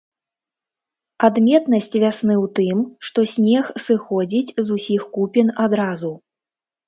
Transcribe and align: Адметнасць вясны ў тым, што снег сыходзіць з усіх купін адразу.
Адметнасць 1.27 1.89
вясны 2.03 2.35
ў 2.37 2.45
тым, 2.61 2.77
што 3.09 3.19
снег 3.33 3.65
сыходзіць 3.85 4.53
з 4.69 4.79
усіх 4.79 5.01
купін 5.19 5.47
адразу. 5.65 6.11